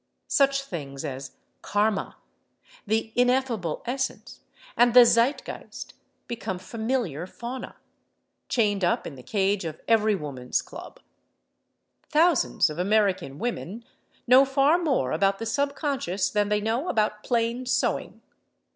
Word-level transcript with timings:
Such 0.29 0.63
things 0.63 1.05
as 1.05 1.35
Karma, 1.61 2.17
the 2.87 3.13
Ineffable 3.15 3.83
Essence 3.85 4.39
and 4.75 4.95
the 4.95 5.03
Zeitgeist 5.05 5.93
become 6.27 6.57
familiar 6.57 7.27
fauna, 7.27 7.75
chained 8.49 8.83
up 8.83 9.05
in 9.05 9.13
the 9.13 9.21
cage 9.21 9.63
of 9.63 9.79
every 9.87 10.15
woman's 10.15 10.63
club. 10.63 10.99
Thousands 12.09 12.67
of 12.67 12.79
American 12.79 13.37
women 13.37 13.85
know 14.25 14.43
far 14.43 14.79
more 14.79 15.11
about 15.11 15.37
the 15.37 15.45
Subconscious 15.45 16.31
than 16.31 16.49
they 16.49 16.61
know 16.61 16.89
about 16.89 17.21
plain 17.21 17.67
sewing. 17.67 18.21